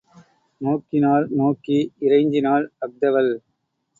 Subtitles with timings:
[0.61, 3.31] நோக்கினாள் நோக்கி இறைஞ்சினாள் அஃதவள்.